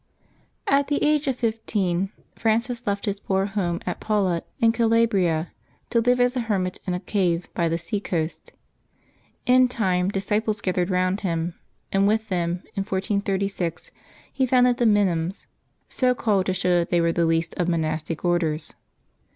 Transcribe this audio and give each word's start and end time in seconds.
aT 0.65 0.87
the 0.87 1.03
age 1.03 1.27
of 1.27 1.35
fifteen 1.35 2.09
Francis 2.35 2.87
left 2.87 3.05
his 3.05 3.19
poor 3.19 3.45
home 3.45 3.79
at 3.85 3.99
Paula 3.99 4.41
in 4.59 4.71
Calabria, 4.71 5.51
to 5.91 6.01
live 6.01 6.19
as 6.19 6.35
a 6.35 6.39
hermit 6.49 6.79
in 6.87 6.95
a 6.95 6.99
cave 6.99 7.47
by 7.53 7.69
the 7.69 7.77
sea 7.77 7.99
coast. 7.99 8.51
In 9.45 9.67
time 9.67 10.09
disciples 10.09 10.59
gathered 10.59 10.89
round 10.89 11.21
him, 11.21 11.53
and 11.91 12.07
with 12.07 12.29
them, 12.29 12.63
in 12.73 12.81
1436, 12.83 13.91
he 14.33 14.47
founded 14.47 14.77
the 14.77 14.85
^^ 14.85 14.87
Minims,'^ 14.89 15.45
so 15.87 16.15
called 16.15 16.47
to 16.47 16.53
show 16.53 16.79
that 16.79 16.89
they 16.89 16.99
were 16.99 17.11
the 17.11 17.27
least 17.27 17.53
of 17.57 17.69
monastic 17.69 18.25
Orders. 18.25 18.73